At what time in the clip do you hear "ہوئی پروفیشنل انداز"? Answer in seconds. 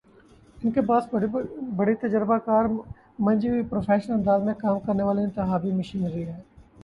3.49-4.43